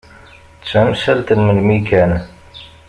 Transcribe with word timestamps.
D 0.61 0.63
tamsalt 0.69 1.29
n 1.37 1.39
melmi 1.43 1.79
kan. 1.89 2.11